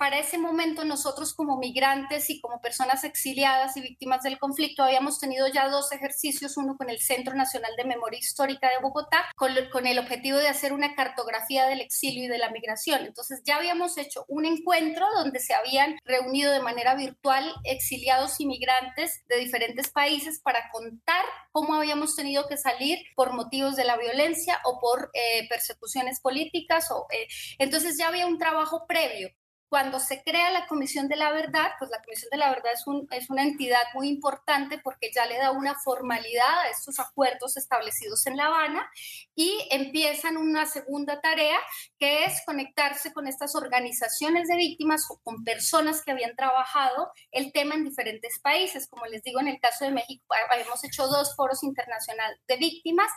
Para 0.00 0.18
ese 0.18 0.38
momento 0.38 0.86
nosotros 0.86 1.34
como 1.34 1.58
migrantes 1.58 2.30
y 2.30 2.40
como 2.40 2.62
personas 2.62 3.04
exiliadas 3.04 3.76
y 3.76 3.82
víctimas 3.82 4.22
del 4.22 4.38
conflicto 4.38 4.82
habíamos 4.82 5.20
tenido 5.20 5.46
ya 5.48 5.68
dos 5.68 5.92
ejercicios, 5.92 6.56
uno 6.56 6.74
con 6.78 6.88
el 6.88 7.00
Centro 7.00 7.34
Nacional 7.34 7.72
de 7.76 7.84
Memoria 7.84 8.18
Histórica 8.18 8.70
de 8.70 8.82
Bogotá, 8.82 9.26
con, 9.36 9.86
el 9.86 9.98
objetivo 9.98 10.38
de 10.38 10.48
hacer 10.48 10.72
una 10.72 10.94
cartografía 10.94 11.66
del 11.66 11.82
exilio 11.82 12.24
y 12.24 12.28
de 12.28 12.38
la 12.38 12.48
migración. 12.48 13.04
Entonces 13.04 13.42
ya 13.44 13.56
habíamos 13.56 13.98
hecho 13.98 14.24
un 14.28 14.46
encuentro 14.46 15.04
donde 15.16 15.38
se 15.38 15.52
habían 15.52 15.98
reunido 16.06 16.50
de 16.50 16.60
manera 16.60 16.94
virtual 16.94 17.52
exiliados 17.64 18.40
y 18.40 18.46
migrantes 18.46 19.22
de 19.28 19.36
diferentes 19.36 19.90
países 19.90 20.40
para 20.40 20.70
contar 20.72 21.26
cómo 21.52 21.74
habíamos 21.74 22.16
tenido 22.16 22.48
que 22.48 22.56
salir 22.56 22.96
por 23.14 23.34
motivos 23.34 23.76
de 23.76 23.84
la 23.84 23.98
violencia 23.98 24.60
o 24.64 24.80
por 24.80 25.10
eh, 25.12 25.46
persecuciones 25.50 26.20
políticas. 26.20 26.88
Eh, 27.10 27.26
entonces 27.58 27.98
ya 27.98 28.08
había 28.08 28.26
un 28.26 28.38
trabajo 28.38 28.86
previo 28.88 29.28
cuando 29.70 30.00
se 30.00 30.20
crea 30.24 30.50
la 30.50 30.66
Comisión 30.66 31.06
de 31.06 31.14
la 31.14 31.30
Verdad, 31.30 31.70
pues 31.78 31.92
la 31.92 32.02
Comisión 32.02 32.28
de 32.32 32.38
la 32.38 32.50
Verdad 32.50 32.72
es, 32.74 32.84
un, 32.88 33.06
es, 33.12 33.30
una 33.30 33.44
entidad 33.44 33.82
muy 33.94 34.08
importante 34.08 34.80
porque 34.82 35.12
ya 35.14 35.26
le 35.26 35.38
da 35.38 35.52
una 35.52 35.76
formalidad 35.78 36.58
a 36.58 36.68
estos 36.68 36.98
acuerdos 36.98 37.56
establecidos 37.56 38.26
en 38.26 38.36
La 38.36 38.46
Habana 38.46 38.90
y 39.36 39.68
empiezan 39.70 40.36
una 40.36 40.66
segunda 40.66 41.20
tarea 41.20 41.56
que 42.00 42.24
es 42.24 42.42
conectarse 42.44 43.12
con 43.12 43.28
estas 43.28 43.54
organizaciones 43.54 44.48
de 44.48 44.56
víctimas 44.56 45.06
o 45.08 45.20
con 45.22 45.44
personas 45.44 46.02
que 46.02 46.10
habían 46.10 46.34
trabajado 46.34 47.12
el 47.30 47.52
tema 47.52 47.76
en 47.76 47.84
diferentes 47.84 48.40
países. 48.40 48.88
Como 48.88 49.06
les 49.06 49.22
digo, 49.22 49.38
en 49.38 49.46
el 49.46 49.60
caso 49.60 49.84
de 49.84 49.92
México 49.92 50.24
habíamos 50.50 50.82
hecho 50.82 51.06
dos 51.06 51.36
foros 51.36 51.62
internacionales 51.62 52.40
de 52.48 52.56
víctimas 52.56 53.08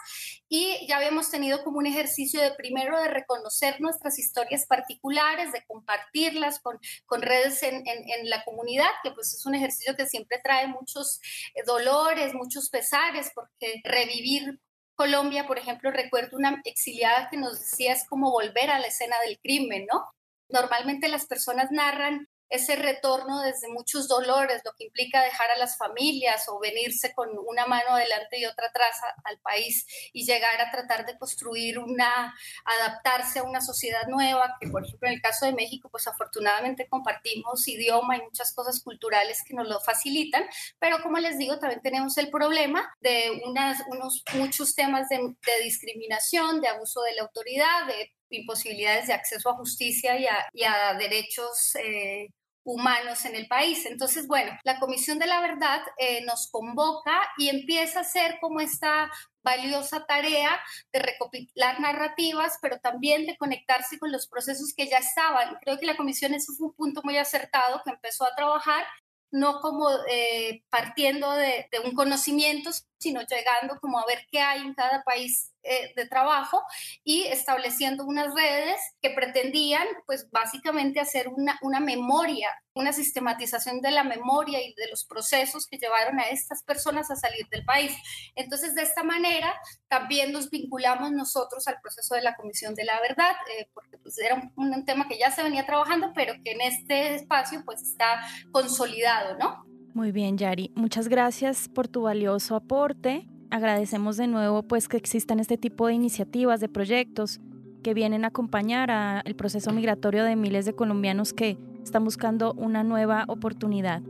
y 0.47 0.85
ya 0.87 0.97
habíamos 0.97 1.31
tenido 1.31 1.63
como 1.63 1.79
un 1.79 1.87
ejercicio 1.87 2.39
de 2.43 2.53
primero 2.53 3.01
de 3.01 3.07
reconocer 3.07 3.81
nuestras 3.81 4.19
historias 4.19 4.67
particulares, 4.67 5.51
de 5.51 5.65
compartirlas 5.65 6.42
con, 6.61 6.79
con 7.05 7.21
redes 7.21 7.63
en, 7.63 7.83
en, 7.85 8.29
la 8.29 8.43
comunidad, 8.43 8.89
que 9.03 9.11
pues 9.11 9.33
es 9.33 9.45
un 9.45 9.55
ejercicio 9.55 9.95
que 9.95 10.07
siempre 10.07 10.39
trae 10.43 10.67
muchos 10.67 11.19
eh, 11.55 11.63
dolores, 11.65 12.33
muchos 12.33 12.69
pesares, 12.69 13.31
porque 13.33 13.81
revivir 13.83 14.59
Colombia, 14.95 15.47
por 15.47 15.57
ejemplo, 15.57 15.91
recuerdo 15.91 16.37
una 16.37 16.61
exiliada 16.65 17.29
que 17.29 17.37
nos 17.37 17.59
decía 17.59 17.93
es 17.93 18.05
como 18.07 18.31
volver 18.31 18.69
a 18.69 18.79
la 18.79 18.87
escena 18.87 19.15
del 19.25 19.39
crimen, 19.39 19.87
¿no? 19.91 20.05
Normalmente 20.49 21.07
las 21.07 21.25
personas 21.25 21.71
narran 21.71 22.27
ese 22.53 22.75
retorno 22.75 23.41
desde 23.41 23.67
muchos 23.67 24.07
dolores, 24.07 24.61
lo 24.63 24.73
que 24.73 24.85
implica 24.85 25.23
dejar 25.23 25.49
a 25.49 25.57
las 25.57 25.75
familias 25.75 26.45
o 26.49 26.59
venirse 26.59 27.11
con 27.15 27.29
una 27.47 27.65
mano 27.65 27.95
adelante 27.95 28.37
y 28.37 28.45
otra 28.45 28.67
atrás 28.67 28.95
al 29.23 29.39
país 29.39 29.87
y 30.13 30.23
llegar 30.23 30.61
a 30.61 30.69
tratar 30.69 31.03
de 31.07 31.17
construir 31.17 31.79
una, 31.79 32.31
adaptarse 32.63 33.39
a 33.39 33.43
una 33.43 33.59
sociedad 33.59 34.05
nueva, 34.07 34.55
que 34.61 34.67
por 34.67 34.85
ejemplo 34.85 35.07
en 35.07 35.15
el 35.15 35.21
caso 35.21 35.47
de 35.47 35.53
México, 35.53 35.89
pues 35.89 36.07
afortunadamente 36.07 36.87
compartimos 36.87 37.67
idioma 37.67 38.17
y 38.17 38.21
muchas 38.21 38.53
cosas 38.53 38.83
culturales 38.83 39.43
que 39.43 39.55
nos 39.55 39.67
lo 39.67 39.79
facilitan, 39.79 40.45
pero 40.77 41.01
como 41.01 41.17
les 41.17 41.39
digo, 41.39 41.57
también 41.57 41.81
tenemos 41.81 42.15
el 42.19 42.29
problema 42.29 42.87
de 43.01 43.41
unas, 43.45 43.81
unos 43.87 44.23
muchos 44.35 44.75
temas 44.75 45.09
de, 45.09 45.35
discriminación, 45.63 46.61
de 46.61 46.67
abuso 46.67 47.01
de 47.01 47.15
la 47.15 47.23
autoridad, 47.23 47.87
de 47.87 48.11
imposibilidades 48.29 49.07
de 49.07 49.13
acceso 49.13 49.49
a 49.49 49.55
justicia 49.55 50.19
y 50.19 50.27
a, 50.27 50.47
y 50.53 50.63
a 50.63 50.93
derechos 50.93 51.75
eh, 51.75 52.29
humanos 52.63 53.25
en 53.25 53.35
el 53.35 53.47
país. 53.47 53.85
Entonces, 53.85 54.27
bueno, 54.27 54.51
la 54.63 54.79
Comisión 54.79 55.19
de 55.19 55.27
la 55.27 55.41
Verdad 55.41 55.81
eh, 55.97 56.23
nos 56.25 56.49
convoca 56.49 57.19
y 57.37 57.49
empieza 57.49 57.99
a 57.99 58.01
hacer 58.03 58.37
como 58.39 58.59
esta 58.59 59.11
valiosa 59.43 60.05
tarea 60.05 60.59
de 60.91 60.99
recopilar 60.99 61.79
narrativas, 61.81 62.57
pero 62.61 62.79
también 62.79 63.25
de 63.25 63.37
conectarse 63.37 63.99
con 63.99 64.11
los 64.11 64.27
procesos 64.27 64.73
que 64.75 64.87
ya 64.87 64.99
estaban. 64.99 65.57
Creo 65.61 65.77
que 65.77 65.85
la 65.85 65.97
comisión 65.97 66.33
eso 66.33 66.53
fue 66.57 66.67
un 66.67 66.73
punto 66.73 67.01
muy 67.03 67.17
acertado 67.17 67.81
que 67.83 67.91
empezó 67.91 68.25
a 68.25 68.35
trabajar 68.35 68.85
no 69.33 69.61
como 69.61 69.89
eh, 70.09 70.61
partiendo 70.69 71.31
de, 71.31 71.67
de, 71.71 71.79
un 71.83 71.95
conocimiento, 71.95 72.69
sino 73.03 73.21
llegando 73.21 73.79
como 73.81 73.99
a 73.99 74.05
ver 74.05 74.25
qué 74.31 74.39
hay 74.39 74.61
en 74.61 74.73
cada 74.73 75.03
país 75.03 75.53
eh, 75.65 75.93
de 75.95 76.07
trabajo 76.07 76.61
y 77.03 77.23
estableciendo 77.23 78.05
unas 78.05 78.33
redes 78.33 78.79
que 79.01 79.11
pretendían 79.11 79.87
pues 80.05 80.29
básicamente 80.31 80.99
hacer 80.99 81.29
una, 81.29 81.57
una 81.61 81.79
memoria, 81.79 82.49
una 82.73 82.91
sistematización 82.91 83.81
de 83.81 83.91
la 83.91 84.03
memoria 84.03 84.61
y 84.61 84.73
de 84.73 84.89
los 84.89 85.05
procesos 85.05 85.67
que 85.67 85.77
llevaron 85.77 86.19
a 86.19 86.29
estas 86.29 86.63
personas 86.63 87.11
a 87.11 87.15
salir 87.15 87.47
del 87.49 87.63
país. 87.65 87.93
Entonces 88.35 88.75
de 88.75 88.81
esta 88.81 89.03
manera 89.03 89.53
también 89.87 90.31
nos 90.31 90.49
vinculamos 90.49 91.11
nosotros 91.11 91.67
al 91.67 91.79
proceso 91.81 92.15
de 92.15 92.23
la 92.23 92.35
Comisión 92.35 92.73
de 92.75 92.85
la 92.85 92.99
Verdad, 92.99 93.35
eh, 93.57 93.69
porque 93.73 93.97
pues 93.97 94.17
era 94.17 94.35
un, 94.35 94.73
un 94.73 94.85
tema 94.85 95.07
que 95.07 95.17
ya 95.17 95.31
se 95.31 95.43
venía 95.43 95.65
trabajando, 95.65 96.11
pero 96.13 96.33
que 96.43 96.51
en 96.51 96.61
este 96.61 97.15
espacio 97.15 97.63
pues 97.65 97.81
está 97.81 98.21
consolidado, 98.51 99.37
¿no? 99.37 99.72
Muy 99.93 100.11
bien, 100.11 100.37
Yari. 100.37 100.71
Muchas 100.75 101.07
gracias 101.07 101.69
por 101.69 101.87
tu 101.87 102.01
valioso 102.03 102.55
aporte 102.55 103.27
agradecemos 103.53 104.17
de 104.17 104.25
nuevo 104.25 104.63
pues 104.63 104.87
que 104.87 104.97
existan 104.97 105.39
este 105.39 105.57
tipo 105.57 105.85
de 105.85 105.93
iniciativas, 105.93 106.59
de 106.59 106.69
proyectos 106.69 107.39
que 107.83 107.93
vienen 107.93 108.25
a 108.25 108.29
acompañar 108.29 108.89
al 108.89 109.35
proceso 109.35 109.71
migratorio 109.71 110.23
de 110.23 110.35
miles 110.35 110.65
de 110.65 110.73
colombianos 110.73 111.33
que 111.33 111.59
están 111.83 112.03
buscando 112.03 112.53
una 112.53 112.83
nueva 112.83 113.25
oportunidad. 113.27 114.01